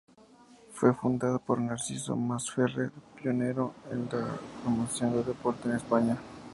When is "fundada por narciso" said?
0.95-2.15